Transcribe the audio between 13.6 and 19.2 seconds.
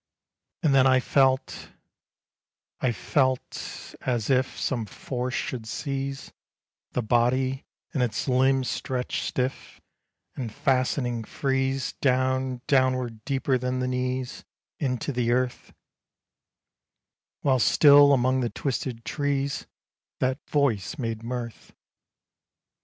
the knees Into the earth While still among the twisted